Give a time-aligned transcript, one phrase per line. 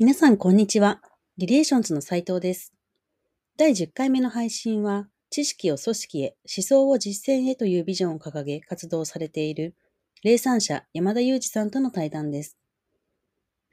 [0.00, 1.00] 皆さん、こんにちは。
[1.38, 2.72] リレーションズの斉藤です。
[3.56, 9.74] 第10回目の配信は、知識を組織へ、思想を実践へというビジョンを掲げ活動されている、
[10.22, 12.56] 令三社山田裕嗣さんとの対談です。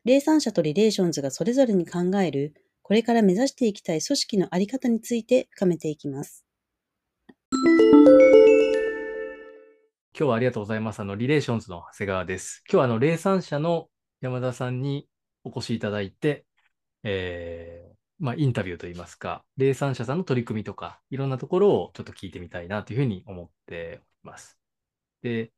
[0.04, 6.44] 令三社とリレーションズがそれぞれに考える、これから目指していきたい組織のあり方について深めていきます。
[7.52, 7.70] 今
[10.16, 11.02] 日はありがとうございます。
[11.02, 12.64] あの、リレーションズの長谷川です。
[12.68, 13.90] 今日はあの、令三社の
[14.22, 15.08] 山田さんに
[15.46, 16.46] お越しいただいて、
[17.04, 24.60] えー、まあ、インタビューといいますか、霊産者さんの取り組みとか、いろんなところをちょっと聞いてみたいなというふうに思っております。
[25.22, 25.52] で、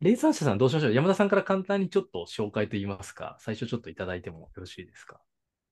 [0.00, 0.92] 霊産者さんどうしましょう？
[0.92, 5.20] 山田さんから簡単にちょっと紹介といいますか、最初ちょっといただいてもよろしいですか？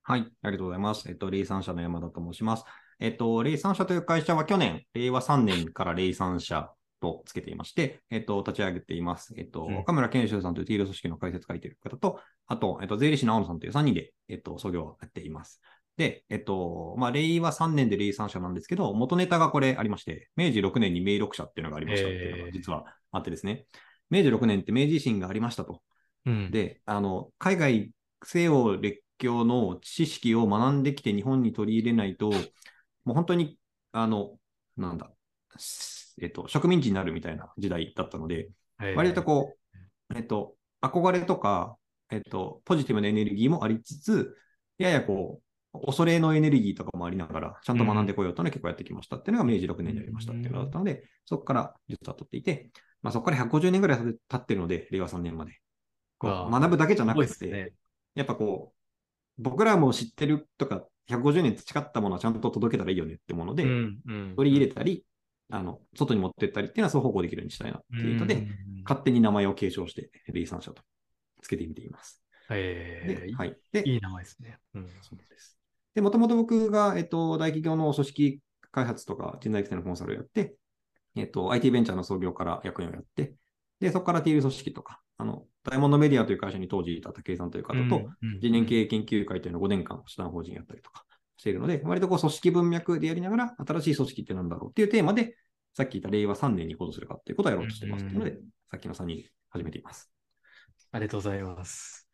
[0.02, 1.08] はい、ありがとうございます。
[1.08, 2.64] えっと、霊産者の山田と申します。
[3.00, 6.72] えっと、霊産者という会社は去年、令和3年から霊産者
[7.04, 9.34] とつけていまして、えっと、立ち上げています。
[9.36, 15.60] えっと、うん岡村健修さんというティール組織の解説書いている方と、あと、えっと、税理士の青野さんという3人で、えっと、創業をやっています。
[15.96, 23.66] で、えっと、まあ、令和3年で霊産者なんですけど、元ネタがこれありまして、明治6年に明録社っていうのがありましたっていうのが実はあってですね、
[24.10, 25.82] 明治6年って明治維新がありましたと。
[26.26, 26.50] うん。
[26.50, 27.90] で、あの、海外
[28.24, 32.30] 西洋列強の知識を学んできて日本に取り入れないと、
[33.04, 33.58] もう本当に、
[33.92, 34.36] あの、
[34.76, 35.12] なんだ、
[36.20, 39.54] えっと、植民地になるみたいな時代だったので、えー割とこ
[40.10, 41.76] う、えっと、憧れとか、
[42.10, 44.36] えっと、ポジティブなエネルギーもありつつ、
[44.78, 45.40] ややこ
[45.72, 52.70] う、恐れのエネルギーとかもありながら、ちゃんと学んでこようという結構やってきましたっていうのが明治6年にありましたっていうのだったので、そこから実は取っていて、
[53.02, 55.58] まあ、そこから150年ぐらい経ってるので、令和3年まで。
[56.18, 57.72] こう学ぶだけじゃなくて、ね。
[58.14, 63.64] やっぱこう、僕らも知ってるとか、150年培ったものはちゃんと届けたらいいよねってもので、
[64.36, 65.04] 取り入れたり、
[65.50, 68.48] あの、外に持ってったりっていうのは双方向できるようにしたいなっていうので、うん
[68.86, 70.82] 勝手に名前を継承して、霊産者と
[71.40, 72.22] つけてみています。
[72.50, 73.56] えーで、はい。
[73.72, 74.58] で、いい名前ですね。
[74.74, 75.58] うんそうです。
[75.94, 78.40] で、もともと僕が、えっと、大企業の組織
[78.72, 80.56] 開発とか人材育成のコンサルをやって、
[81.16, 83.34] えっと、IT ベンチャーの創業から役員をやって、
[83.80, 91.03] で、そこからティール組織とか、あの、ダイヤモンドメディアという会社に当時いた武井さんという方と、うんうん次年経営研究会というのを5年間、主担法人やったりとか
[91.36, 95.36] しているので、割とこう組織文脈でやりながら、新しい組織って何だろうっていうテーマで、
[95.74, 98.38] さっき言った令和3年に行動するかっていうことをやろうとしてますっていうので、
[98.70, 100.10] さっきの3人で始めています。
[100.92, 102.08] ありがとうございます。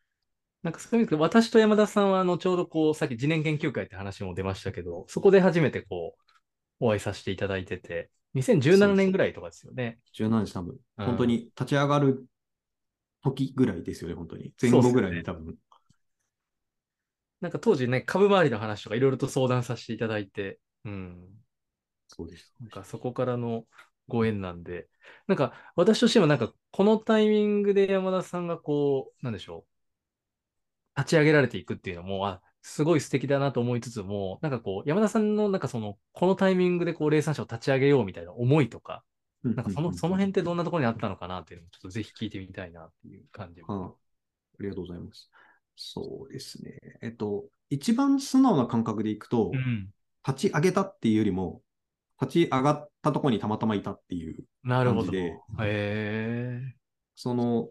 [0.62, 6.34] なんかそういう意味で、私と山田さんは、あの、ちょうどこう、さっき次年研究会って話も出ましたけど、そこで初めてこう、
[6.80, 9.98] お会いさせていただいてて、2017年ぐらいとかですよね。
[10.14, 12.26] 17日多分、うん本当に立ち上がる
[13.22, 14.53] 時ぐらいですよね、本当に。
[14.60, 15.56] 前後ぐらいに多分。
[17.40, 21.28] なんか当時ね、株周りの話とかいろいろと相談させていただいて、うん。
[22.08, 22.54] そうです。
[22.60, 23.64] なんかそこからの
[24.08, 24.88] ご縁なんで、
[25.26, 29.66] なんか私としてもなんかこのタイミングで山田さんがこう、なんでしょ
[30.96, 39.04] う、立ち上げられていくっていうのも、あ、すごい素敵だなと思いつつも、なんかこう、山田さんのなんかその、このタイミングでこう、霊産者を立ち上げようみたいな思いとか、
[39.42, 43.62] ななんかその、その辺ってどんなところにあったのかなっていうのも、ちょっとぜひ聞いてみたいなっていう感じ。
[43.62, 43.94] はあ、あ
[44.60, 45.30] りがとうございます。
[45.76, 46.78] そうですね。
[47.03, 49.91] えっと、一番素直な感覚でいくと、うん。
[50.26, 51.62] 立ち上げたっていうよりも、
[52.20, 55.04] 立ち上がったところにたまたまいたっていう、なるほど。
[55.04, 55.19] 感じ
[55.60, 56.60] へ。
[57.16, 57.70] その、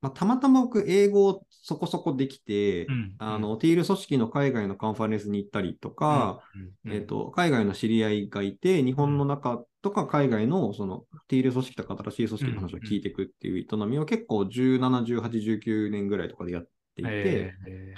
[0.00, 6.40] まあ、たまたま僕、英語をそこそこできて、うんあの、ティール組織の海外のカンファレンスに行ったりとか、
[6.84, 14.78] うん、えっ、と、海外の知り合いがいて、日本の中とか海外のそのティール組織とか新しい組織の話を聞いていくっていう営みを結構17、
[15.20, 16.68] 18、19年ぐらいとかでやっ
[17.02, 17.94] ていて、へえ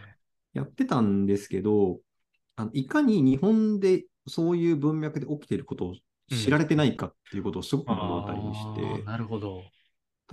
[0.55, 2.01] やってたんですけど、
[2.57, 5.95] あのいかに日本でそういう文脈で起きていることを
[6.31, 9.63] 知られてないかっていうことをすごく思ったりしあてー、なるほど。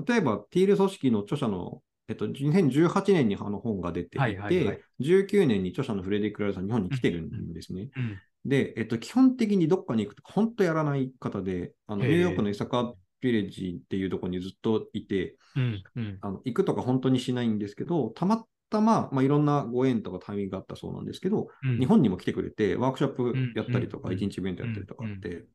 [0.08, 7.90] 例えば、ティール組織の著者の、えっと、2018年にあの本が出ていて、はいはいはい19年に著者のフレデリック・ライルさん日本に来てるんですね。
[7.96, 8.18] うん。
[8.44, 15.84] で、えっと、基本的にどっかに行くと本当やらない方で、あのニューヨークのイサカビレッジっていうところにずっといて、うん。
[15.96, 16.18] うん。
[16.20, 25.46] あの行くとか本当にしないんですけど、たまたま、まあ、いろんなご縁とかタイミングがあったそうなんですけど、うん日本にも来てくれて、ワークショップやったりとか、うん一日イベントやったりとかうんって、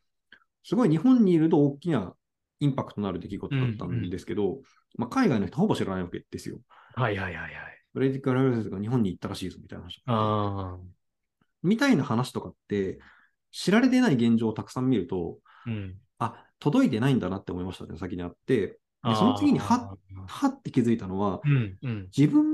[0.63, 2.15] すごい日本にいると大きな
[2.61, 4.61] インパクトのある出来事だったんですけど、
[4.97, 6.59] まあ、海外の人ほぼ知らないわけですよ。
[6.95, 7.53] はいはいはいはい。
[7.93, 10.77] フレデリック・ライルズが日本に行ったらしいぞみたいな話あ
[11.63, 12.99] みたいな話とかって、
[13.53, 15.71] 知られてない現状をたくさん見ると、あ。
[15.71, 15.95] うん。
[16.19, 18.79] あ、届いてないんだなって思いましたね、先にあって。
[19.05, 21.79] で、その次には、あーはって気づいたのは、うん。
[21.83, 22.09] うん。
[22.17, 22.54] 自分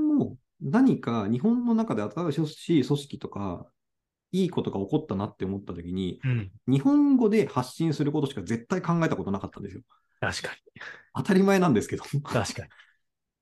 [0.61, 3.65] 何か日本の中で新しい組織とか、
[4.31, 6.51] いいことが起こったなって思った時に、うん。
[6.67, 9.81] 日本語で発信することしか絶対考えたことなかったんですよ。
[10.19, 10.49] 確か
[11.15, 12.03] 当たり前なんですけど。
[12.13, 12.21] に。
[12.21, 12.69] 確かに。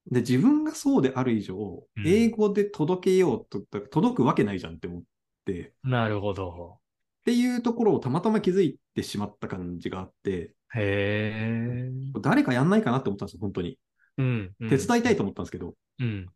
[0.11, 1.55] で、自分がそうである以上、
[1.95, 5.03] うん英語で届けようと、届くわけないじゃんって思っ
[5.45, 6.79] て、なるほど。
[7.19, 11.91] っていうところをたまたま気づいてしまった感じがあって、へえ。
[12.21, 13.77] 誰かやんないかなって思ったんですよ、本当に。
[14.17, 14.55] うん。
[14.59, 16.27] うん手伝いたいと思ったんですけど、うん。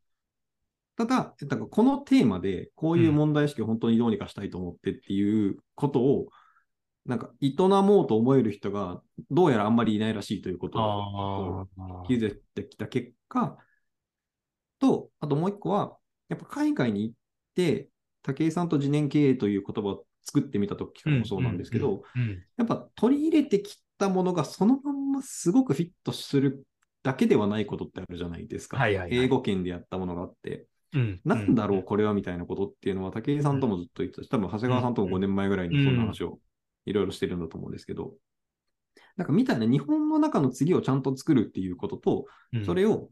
[0.95, 6.27] ただ、なんかこのテーマで、こういう問題意識を本当にどうにかしたいと思ってっていうことを、
[7.05, 9.01] なんか営もうと思える人が、
[9.31, 11.67] どうやらあんまりいないらしいということを。
[12.07, 13.57] 気づいてきた結果、
[14.79, 15.97] と、あともう一個は、
[16.29, 17.15] やっぱ海外に行っ
[17.55, 17.89] て、
[18.21, 22.43] 武井さんと自念経営という言葉を作ってみた時からもそうなんですけど、うん。
[22.57, 26.65] やっぱ取り入れてきたものがそのまんますごくフィットする
[27.01, 28.77] だけではないことってあるじゃないですか。
[28.77, 30.65] はいはいはい英語圏でやったものがあって、うん。
[31.25, 34.23] なんだろうこれはみたいなことっていうのは武井さんともずっと言ってた。
[34.23, 36.39] し、多分長谷川さんとも5年前ぐらいにそんな話を
[36.85, 38.13] いろいろしてるんだと思うんですけど、
[39.17, 42.65] なんかみたいな日本の中の次をちゃんと作るっていうことと、うん。
[42.65, 43.09] それを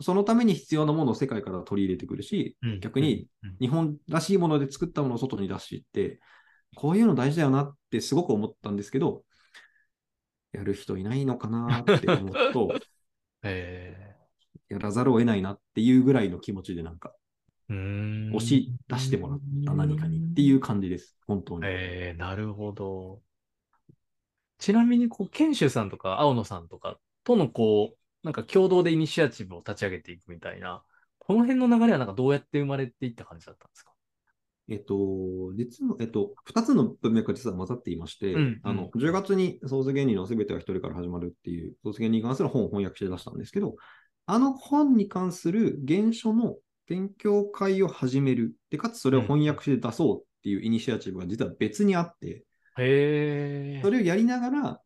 [0.00, 2.80] そのために必要なものを世界から取り入れてくるし、うん。
[2.80, 3.56] 逆にうん。
[3.60, 6.20] 日本らしいもので作ったものを外に出していって、
[6.76, 9.22] こういうの大事だよなってすごく思ったんですけど、
[10.52, 12.74] やる人いないのかなって思うと、
[13.42, 14.13] へ
[14.68, 17.14] やらざるを得ないなっていうぐらいの気持ちでなんか。
[17.66, 21.62] 押し出してもらった何かにっていう感じです、本当に。
[21.64, 23.22] ええなるほど。
[24.58, 30.82] ちなみに、こう、研修さんとか青野さんとかとの、こう、なんか共同でイニシアチブを立ち上げていくみたいな、
[31.18, 33.92] この辺の流れはなんかどうやって生まれていった感じだったんですか？
[34.68, 34.94] えっと、
[35.56, 43.76] 実の、えっと、二つの文脈が実は混ざっていまして、うんあの、うん10月にソース原理のすべては一人から始まるっていう、ソース原理に関する本を翻訳して出したんですけど、
[44.26, 46.56] あの本に関する原書の
[46.86, 48.54] 勉強会を始める。
[48.70, 52.44] で、かつそれを翻訳して出そうっていうイニシアチブが実は別にあって、
[52.78, 53.80] へえ。
[53.82, 54.80] それをやりながら、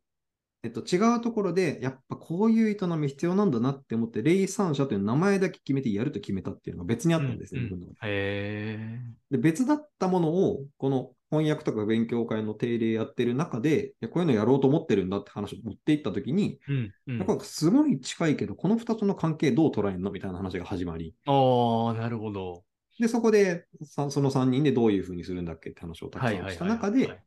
[0.63, 7.65] えっと、違うところで、やっぱこういう営み必要なんだなって思って、霊産者という名前だけ決めてやると決めたっていうのが別にあったんですね、うん。
[7.67, 8.13] 自分の中で。
[8.13, 9.01] へ
[9.31, 16.73] で、別だったものを、この翻訳とか勉強会の定例やってる中で、いやこういうのやろうと思ってるんだって話を持っていったときに、え。
[16.73, 16.93] うん。
[17.07, 17.41] うん。
[17.41, 22.65] すごい近いけど、この2つの関係どう捉えるのみたいな話が始まり、ああ、なるほど。
[22.99, 27.21] で、そこで、さその3人でどういうふうにするんだっけって話をたくさんした中で、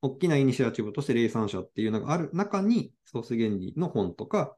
[0.00, 4.56] 大きなイニシアチブとして霊産者っていうのがある中に、ソース原理の本とか、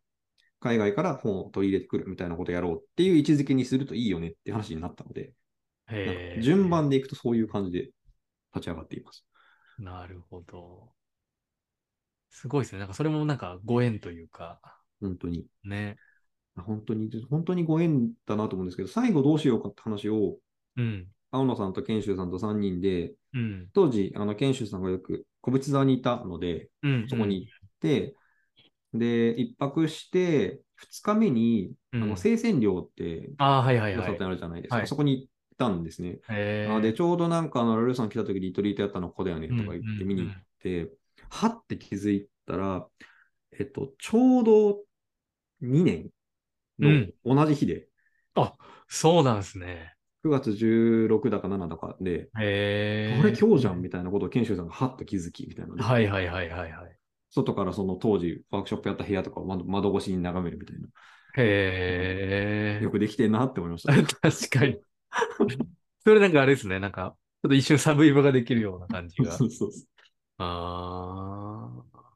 [0.60, 5.32] 海外から本を取り入れてくるみたいなことをやろうっていう位置づけにするといいよねって話になったので。
[6.42, 7.90] 順番でいくとそういう感じで
[8.56, 9.24] 立ち上がっています。
[9.78, 10.90] なるほど。
[12.30, 12.80] すごいですね。
[12.80, 14.60] なんかそれもなんかご縁というか、
[15.00, 15.46] 本当に。
[15.64, 15.96] ね。
[16.56, 20.38] 本当に、本当にご縁だなと思うんですけど、最後どうしようかって話を、
[20.76, 21.06] うん。
[21.30, 23.68] 青野さんと賢秀さんと3人で、うん。
[23.74, 27.06] 当時、あの、賢秀さんがよく小淵沢にいたので、うん。
[27.08, 28.14] そこに行って、
[28.94, 34.18] で、一泊して、2日目に、うん、あの、生鮮寮って、ああ、はいはいはい。
[34.18, 34.76] あるじゃないですか。
[34.76, 36.20] はいそこにたんですね。
[36.70, 40.90] あで、ちょうどなんか、あの、ラルーさん来た時リトリートやったのここだよねとか言って見に行って、
[41.28, 42.86] はって気づいたら、
[43.58, 44.84] えっと、ちょうど
[45.62, 46.10] 2年
[46.78, 47.88] の同じ日で、
[48.88, 49.94] そうなんですね。
[50.22, 53.18] 9月16だか7だかで、へえ。
[53.20, 56.96] これ今日じゃんみたいなことを研修さんがはっと気づきみたいなはいはいはいはいはい。
[57.30, 60.88] 外からその当時ワークショップやった部屋とかを窓窓越しに眺めるみたいな。
[61.36, 62.90] へえよ。
[62.90, 63.92] くできてんなって思いました。
[64.20, 64.80] 確かに。
[66.04, 66.78] それなんかあれですね。
[66.78, 69.46] なんか、ちょっと一瞬サブイボができるような感じが そ。
[69.46, 69.88] うそうそう
[70.38, 72.06] ああ。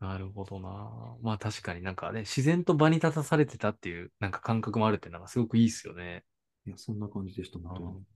[0.00, 1.18] なるほどな。
[1.20, 6.24] まあ確かになんかね、自然と場に立たされてたっていうなんか感覚もあるってなんかすごくいいですよね。
[6.66, 8.06] いや、そんな感じでした、本当に。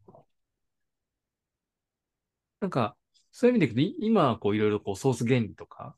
[2.61, 2.97] なんか、
[3.33, 5.97] そういう意味でいくと、い今、こう、いろいろこう、ソース原理とか、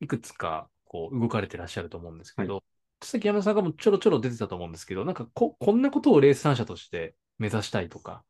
[0.00, 2.64] いくつか、こう、動かれてらっしゃると思うんですけど、
[3.02, 8.24] さっき山田さんがもちょろちょろ出てたと思うんですけど、なんかこ、こんなことをレース参者として目指したいとか、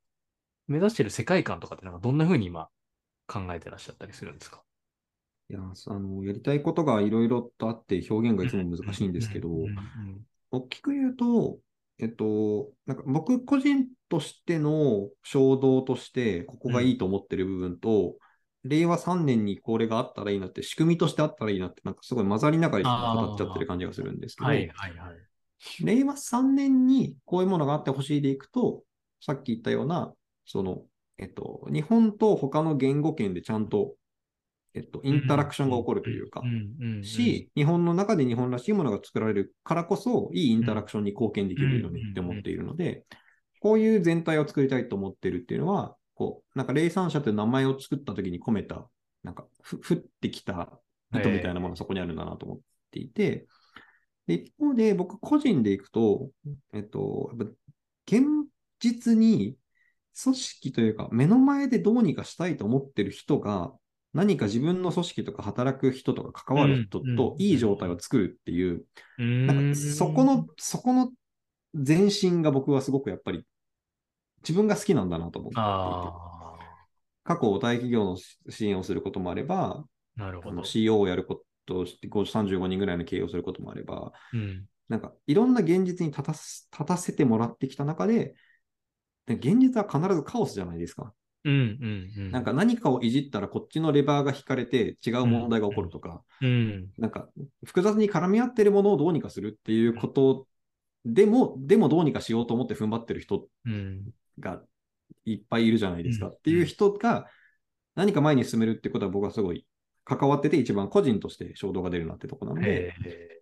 [0.66, 2.68] 目指してる世界観とかって、なんかどんな風に今、
[3.26, 4.62] 考えてらっしゃったりするんですか？
[5.50, 9.78] いや、あの、やりたいことがいろいろとあって表現がいつも難しいんですけど、うんうん
[10.50, 11.58] 大きく言うと、
[11.98, 18.16] えっと、なんか僕個人としての衝動として、ここがいいと思ってる部分と、
[18.64, 25.84] 令和3年にこれがあったらいいなって、仕組みとしてあったらいいなって、なんかすごい混ざりながら語っちゃってる感じがするんですけど、はいはいはい。
[25.84, 28.82] 令和3年にこういうものがあってほしいでいくと、
[29.20, 30.12] さっき言ったような、
[30.44, 30.82] その、
[31.18, 33.94] えっと、日本と他の言語圏でちゃんと、
[34.74, 36.42] えっと、インタラクションが起こるというか、
[37.02, 43.04] し、日本の中で日本らしいものが作られるからこそ、いいインタラクションに貢献できるよねって思っているので、
[43.60, 48.88] こういう全体を作りたいと思ってるっていうのは、こう、なんか、霊産者という名前を作った時に込めた、
[49.22, 50.78] なんか、ふ、降ってきた
[51.12, 52.58] 糸みたいなものがそこにあるんだなと思っ
[52.90, 53.46] ていて、
[54.26, 56.30] で一方で、僕個人でいくと、
[56.72, 57.52] えっと、やっぱ
[58.06, 58.37] 現
[58.78, 59.56] 実に
[60.22, 63.72] 組織というか、目の前でどうにかしたいと思ってる人が、
[64.14, 68.84] 何か自分の組織とか働く人とか関わる人うんうんといい状態を作るっていう、
[69.18, 71.12] うーんなんかそこの、そこの
[71.74, 73.44] 前進が僕はすごくやっぱり
[74.42, 76.38] 自分が好きなんだなと思っていて、あ
[77.24, 79.84] 過去大企業の支援をすることもあれば、
[80.16, 80.64] あ、なるほどあの。
[80.64, 84.64] CEO をやることをして35人ぐらいの経営をすることもあれば、うん。
[84.88, 86.22] なんかいろんな現実に立
[86.86, 88.34] たせてもらってきた中で、で
[89.34, 91.12] 現実は必ずカオスじゃないですか。
[91.44, 92.30] うんうんうん。
[92.30, 96.88] なんか何かをいじったらこっちのレバーが引かれて違う問題が起こるとか、うん。
[96.98, 97.28] なんか
[97.64, 100.46] 複雑に絡み合ってるものをどうにかするっていうこと
[101.04, 104.10] でも、でもどうにかしようと思って踏ん張ってる人うん。
[104.38, 104.60] が
[105.24, 107.26] いっぱいいるじゃないですか、うんっていう人が
[107.94, 109.66] 何か前に進めるってことは僕はすごい
[110.04, 113.37] 関わってて一番個人として衝動が出るなってとこなので、へ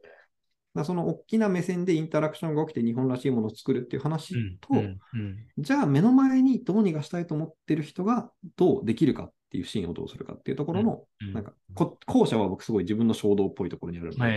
[0.77, 4.03] だその大きな目線でインタラクションが起きて日本らしいものを作るっていうえ。
[4.03, 4.79] 話と、うん
[5.15, 14.35] うんじゃあ目の前にどうにかしたいと思ってる人がどうできるかっていうシーンをどうするかっていうところの、うんなんかこ後者は僕すごい自分の衝動っぽいところにあるので、へ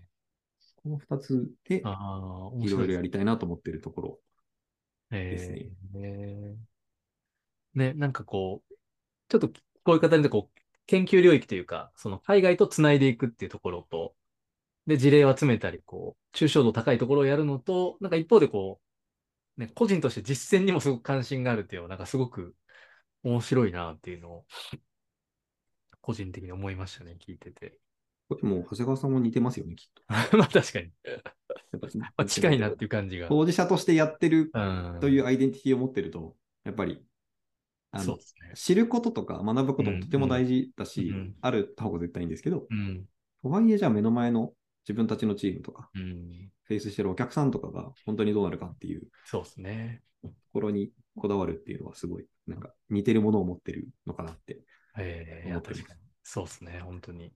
[0.00, 0.04] え。
[0.82, 4.18] この2つでいろいろやりたいなと思ってるところ。
[5.10, 6.56] へですねえ。
[7.74, 8.74] ね、なんかこう、
[9.28, 9.48] ちょっと
[9.82, 14.14] こういう形でこう、研究領域というか、その海外とつないでいくっていうところと、
[14.86, 18.80] で、事例を集めたり、こう、抽象度高いところをやるのと、なんか一方でこ
[19.56, 22.54] う、ね、個人として実践にもすごく関心があるっていうのは、なんかすごく
[23.22, 24.44] 面白いなっていうのを、
[26.00, 27.78] 個人的に思いましたね、聞いてて。
[28.28, 30.02] これも長谷川さんも似てますよね、きっと。
[30.36, 30.90] まあ確かに。
[31.04, 33.28] やっぱまあ近いなっていう感じが。
[33.28, 34.98] 当事者としてやってるうん。
[35.00, 37.04] というアイデンティティを持ってると、やっぱり、
[37.90, 38.52] あのそうですね。
[38.54, 43.06] 知ることとか学ぶこともとても大事だし、うんうんある方が絶対いいんですけど、うん。
[43.42, 44.52] とはいえじゃあ目の前の
[44.86, 46.50] 自分たちのチームとか、うん。
[46.64, 50.02] フェイスしてるお客さんとかが本当にどうなるかっていうそうですね。
[50.22, 54.60] ところにこだわるっていうのはすごい、なんか似てるものを持ってるのかなって。
[54.98, 56.00] ええいや、思っております確かに。
[56.22, 57.32] そうですね、本当に。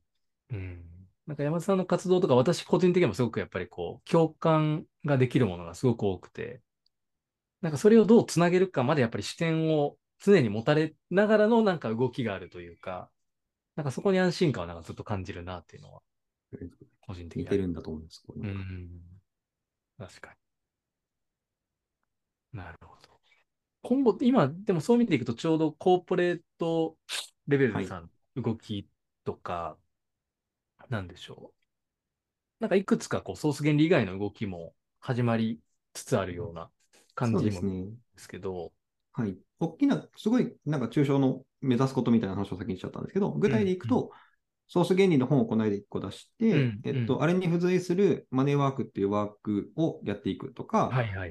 [0.51, 0.85] うん。
[1.27, 6.63] なんか山田さんの活動とか、私個人的にもすごくやっぱりこう、共感ができるものがすごく多くて、
[7.61, 13.11] なんかそれをどうつなげるかまでやっぱり視点を常に持たれながらのなんか動きがあるというか、
[13.77, 16.01] なんかそこに安心感をなんかずっと感じるなっていうのは、
[17.01, 18.23] 個人的にあ似てるんだと思います。
[18.27, 18.89] これうん。
[19.99, 20.31] 確か
[22.53, 22.59] に。
[22.59, 23.21] なるほど。
[23.83, 26.97] 今後、今、でもそういう意味でいくと、ちょうどコーポレート
[27.47, 28.89] レベルでさん、動き
[29.25, 29.77] とか、
[30.89, 31.59] なんでしょう。
[32.61, 35.61] なんかいくつかこうソース原理以外の動きも始まり
[35.93, 36.71] つつあるような
[37.15, 37.85] 感じもですね。
[37.85, 38.73] ですけど、
[39.13, 39.37] はい。
[39.61, 44.11] 大きな、すごい、なんか抽象の目指すことみたいな話を先にしちゃったんですけど、具体でいくと、
[44.69, 47.23] ソース原理の本をこの間1個出して、うんえっと、うん。
[47.23, 50.91] あれに付随するマネーワークっていうワークをやっていくとか。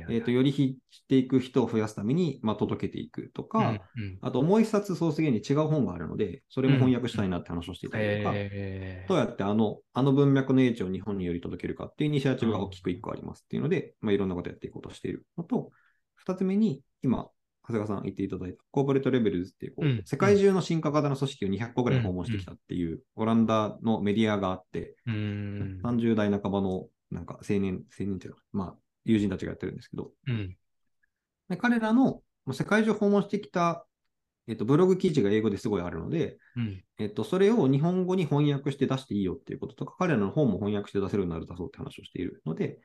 [0.09, 4.17] えっと、より知っていく人を増やすために、まあ、届けていくとか、うんうん。
[4.21, 9.07] あともう一冊ソース原理違う本があるので、それも翻訳したいなって話をしていたりとか、えー。
[9.07, 15.69] どうやってあの、あの文脈の英知を日本により届けるかっていうイニシアチブが大きく1個ありますっていうので、まあ、いろんなことやっていこうとしているのと、
[16.25, 17.29] 2つ目に、今、
[17.67, 25.81] 長谷川さん言っていただいた、コーポレートレベルズっていうこう、うん世界中の進化型の組織を200個ぐらい訪問してきたっていう、オランダのメディアがあって、うーん。
[25.83, 30.55] 30代半ばのなんか青年、青年っていうか、まあ、友人たちがやってるんですけど、うん。
[31.49, 33.85] で彼らのまあ世界中訪問してきた、
[34.47, 36.83] えっと、ブログ記事が英語ですごいあるので、うん。
[36.99, 42.79] えっと、それを日本語に翻訳して出していいよっていうこととか、彼らの本も翻訳して出せるようになるだそうって話をしているので、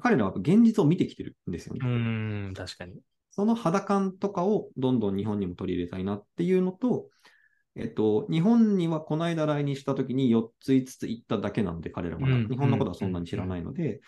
[0.00, 1.80] 彼らは現実を見てきてるんですよね。
[1.82, 2.94] うーん、確かに。
[3.34, 7.08] その肌感とかをどんどん日本にも取り入れたいなっていうのと、
[7.74, 14.00] えっと、日本にはこの間来日した時に4つ5つ行っただけなので、彼らまだうん日本のことはそんなに知らないので、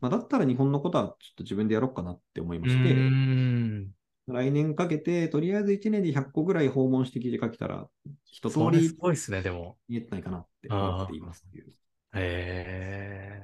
[0.00, 3.90] まあ、だったら日本のことはちょっと自分でやろうかなって思いうまーして、ん。
[4.26, 7.86] 来年かけて、とりあえず1年で100個ぐらい訪問して記事書けたら、
[8.24, 9.76] 一通それすりごいですね、でも。
[9.88, 11.44] 見えてないかなって思っています。
[11.54, 11.68] へ
[12.14, 13.42] え。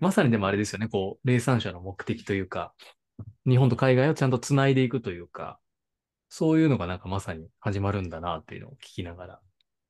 [0.00, 2.72] まさにでもあれですよね、こう、霊産者の目的というか、
[3.46, 5.58] 日本と海外をちゃんとつないでいくというか、
[6.28, 9.40] そういうのがなんかまさに始まるんだなっていうのを聞きながら。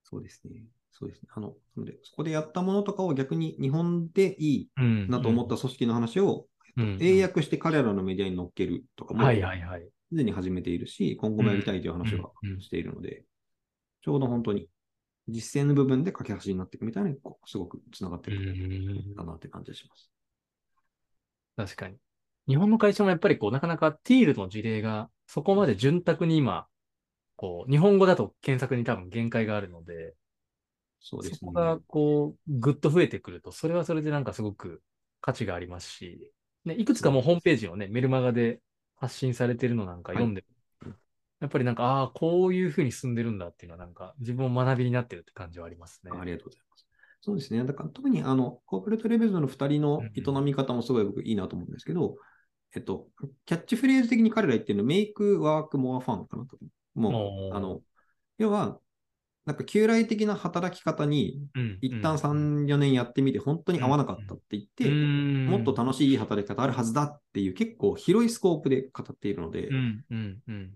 [0.03, 0.65] そうですね。
[0.91, 1.29] そうですね。
[1.35, 9.83] あの、なので、そこでやったものとかを逆に日本でいいうんなと思った組織の話を、うん英訳して彼らのメディアに載っけるとかも、はいはいはい。
[10.09, 13.25] すでに始めているし、今後もやりたいという話はうんうんしているので、
[14.01, 14.69] ちょうど本当に
[15.29, 17.11] 実践の部分で架け橋になっていくみたいな、
[17.47, 20.11] すごくつながってうるんかなって感じがします。
[21.57, 21.97] 確かに。
[22.49, 26.67] 日本の会社もやっぱりこう、なかなかティールの事例がそこまで潤沢に今、
[27.37, 30.15] こう、日本語だと検索に多分限界があるので、
[31.01, 31.39] そうですね。
[31.41, 34.83] そこがこう、ぐっと増えてくると、それはそれでなんかすごく
[35.21, 36.33] 価値がありますし、
[36.65, 38.61] ね、いくつかもうホームページをね、メルマガで
[38.97, 40.45] 発信されてるのなんか読んで、
[41.41, 46.13] やっぱりなんか、ああ、こういうふうに進んでるんだっていうのはなんか、自分も学びになってるって感じはありますね。
[46.15, 46.87] ありがとうございます。
[47.21, 47.65] そうですね。
[47.65, 52.17] だから特にあの、コーポレートレベルの2人の営み方もすごい僕いいなと思うんですけど、
[52.75, 53.09] えっと、
[53.45, 56.59] キャッチフレーズ的に彼ら言ってるの、メイクワークモアファンかなと。
[56.95, 57.11] も
[57.51, 57.81] う、あの、
[58.39, 58.79] 要は、
[59.45, 64.89] なんか旧来的な働き方に、うん一旦3、4年やってみて、本当に合わなかったって言って、
[65.51, 69.69] もっと楽しい働き方あるはずだっていう結構広いスコープで語っているので。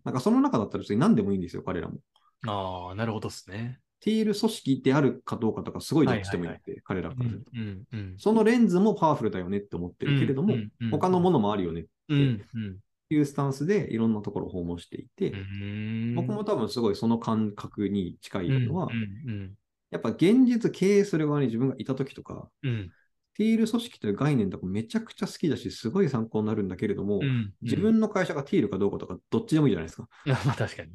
[0.04, 1.98] なんかその中だったら別に何でもいいんですよ、彼らも。
[2.46, 3.80] ああ、なるほどですね。
[4.00, 8.14] ティール組織であるかどうかとかすごいどっちでもいいって、彼らうんからすると。、うん、うん。
[8.18, 12.18] そのレンズもパワフルだよねって思ってるけれども、うんうん他のものもあるよねっうん、
[12.54, 12.78] うん。
[13.08, 19.54] ていうスタンスでいろんなところを訪問していて、うん僕も多分すごいその感覚に近いのは、うん、うん、
[19.90, 22.90] やっぱ現実経営する側に自分がいた時とか、うん。
[23.36, 30.08] ティール組織という概念とかめちゃくちゃ好きだし、すごい参考になるんだけれども、うん自分の会社がティールかどうかとかどっちでもいいじゃないですか。
[30.24, 30.92] うん、まあ確かに。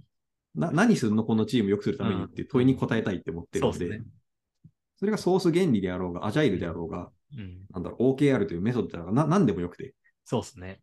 [0.56, 4.06] な何するのこのチームを良くするためにって問いに答えたいって思ってるので、そうですね
[5.02, 7.66] それがソース原理であろうが、アジャイルであろうが、うん。
[7.72, 9.96] なんだろう、OKR というメソッドであろうが、な何でもよくて。
[10.26, 10.80] そうですね。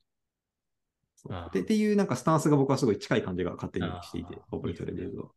[1.52, 5.28] でっていうなんかスタンスが僕はすごい近い感じが勝手にしていてああ、コーポレートレベルは。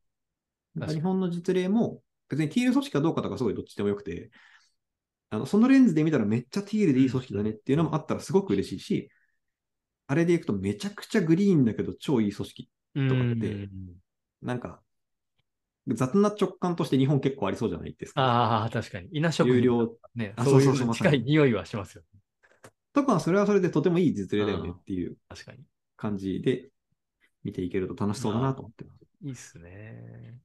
[0.76, 4.32] 確かに日本の実例も、別にティール組織かどうかとかすごいどっちでもよくて、
[5.30, 9.10] あのそのレンズで見たらめっちゃティールでいい組織だねっていうのもあったらすごく嬉しいし、
[10.08, 12.70] あれでいくとめちゃくちゃグリーンだけど超いい組織。
[12.96, 13.70] うんとかって
[14.42, 14.82] なんか、
[15.88, 18.22] 雑な直感として日本結構ありそうじゃないですか。
[18.22, 19.10] ああ、確かに。
[19.12, 22.04] 稲食有料ね、あそういそう近い匂いはしますよ。
[22.94, 25.64] とか、それはそれでとてもいい実例だよねっていう確かに。
[25.98, 26.70] 感じで
[27.44, 29.02] 見ていけると楽しそうだなと思ってます。
[29.22, 30.40] いいっすね。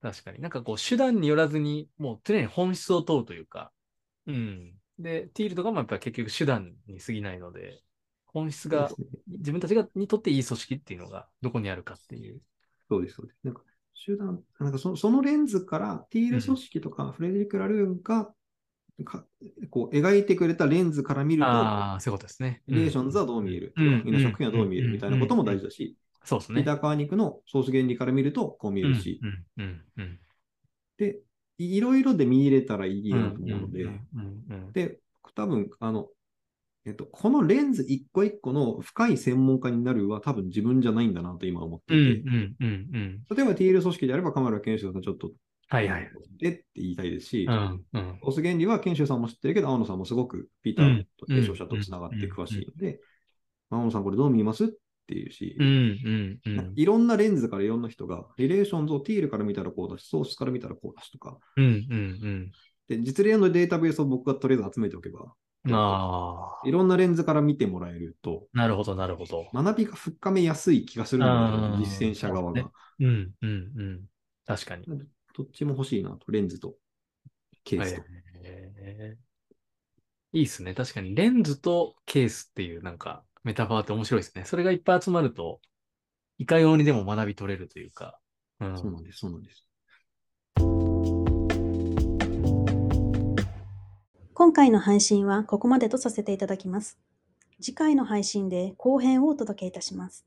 [0.00, 0.40] 確かに。
[0.40, 3.72] なんかこう、手段によらずに、もう常に本質を問うというか、
[4.26, 4.74] うん。
[4.98, 7.80] で、ティールとかもやっぱり結局手段に過ぎないので、
[8.34, 8.90] 本質が
[9.28, 12.40] 自分たちがにとっていい組織っていうのがどこにあるかっていう。
[12.90, 13.38] そうです、そうです。
[13.44, 13.62] なんか、
[13.94, 18.34] 集団、なんかそそのレンズから、ティール組織とかフレデリック・ラルーンが、
[19.04, 19.24] か
[19.70, 22.62] こう描いてくれたレンズから見ると、ああ、そういうことですね。
[22.68, 24.02] リレーションズはどう見える、うん。
[24.04, 26.62] みんな食品はどう見えるみたいなことも大事だし、そうですね。
[26.62, 29.20] ピーター・カーニックのソース原理から見るとこう見えるし、
[30.96, 31.18] で、
[31.58, 33.20] いろいろで見入れたらいいうん。
[33.20, 33.88] なと思うので、
[34.72, 34.98] で、
[35.34, 36.08] 多分、あの、
[36.86, 43.24] えっと、このレンズ一個一個の深い専門家になるは多分自分じゃないんだなと今思ってうんいて、うんうんうん。
[43.34, 45.30] 例えば TL 組織であれば、カマラ研修さんちょっと、
[45.68, 46.10] はいはい。
[46.38, 48.18] でって言いたいですし、うんうん。
[48.22, 53.00] オス原理は研修さんも知ってるけど、青野さんもすごくピーターと継承者とつながって詳しいので、
[53.70, 54.68] 青野さんこれどう見ますっ
[55.06, 56.72] ていうし、うんうんうん。
[56.76, 62.50] いろんなレンズからいろんな人が、リレーションズをティールから見たらこうだし、ソースから見たらこうだしとか、うんうん
[62.86, 65.28] で実例のデータベースを僕がとりあえず集めておけば、うん。
[65.70, 66.68] ああ。
[66.68, 69.46] いろんなレンズから見てもらえると、なるほどなるほど。
[69.54, 72.70] 学びが深めやすい気がするんだよあーね、実践者側が。
[73.00, 74.00] うんうんうん。
[74.46, 74.84] 確かに。
[74.86, 76.74] どっちも欲しいなと、レンズと
[77.64, 78.02] ケースと。
[78.44, 79.24] へー
[80.36, 80.74] いいっすね。
[80.74, 84.44] 確かにレンズとケースっていうなんかメタファーって面白いですね。
[84.44, 85.60] それがいっぱい集まると、
[86.38, 88.18] いかようにでも学び取れるというか。
[88.60, 89.68] うんそうなんです、そうなんです。
[94.36, 96.98] 今回の配信はここまでとさせていただきます。
[97.62, 100.26] 次回の配信で後編をお届けいたします。